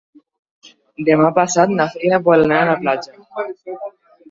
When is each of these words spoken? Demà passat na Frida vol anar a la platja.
Demà 1.09 1.27
passat 1.35 1.75
na 1.81 1.87
Frida 1.97 2.21
vol 2.31 2.47
anar 2.47 2.59
a 2.65 2.69
la 2.73 2.77
platja. 2.83 3.17